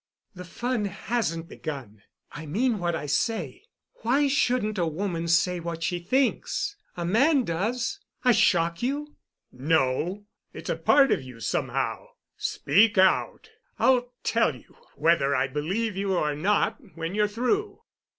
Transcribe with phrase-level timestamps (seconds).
[0.33, 2.01] "The fun hasn't begun.
[2.31, 3.65] I mean what I say.
[4.01, 6.75] Why shouldn't a woman say what she thinks?
[6.97, 7.99] A man does.
[8.25, 9.15] I shock you?"
[9.51, 12.07] "No—it's part of you somehow.
[12.35, 13.51] Speak out.
[13.77, 17.83] I'll tell you whether I believe you or not when you're through."